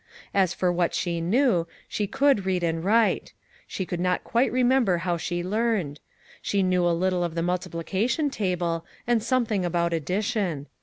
As 0.33 0.51
for 0.55 0.71
what 0.71 0.95
she 0.95 1.21
knew, 1.21 1.67
she 1.87 2.07
could 2.07 2.43
read 2.43 2.63
and 2.63 2.83
write. 2.83 3.33
She 3.67 3.85
could 3.85 3.99
not 3.99 4.23
quite 4.23 4.51
remember 4.51 4.97
how 5.05 5.15
she 5.17 5.43
learned. 5.43 5.99
She 6.41 6.63
knew 6.63 6.83
a 6.87 6.89
little 6.99 7.23
of 7.23 7.35
the 7.35 7.43
multiplication 7.43 8.31
table, 8.31 8.83
and 9.05 9.21
something 9.21 9.63
about 9.63 9.93
addition. 9.93 10.65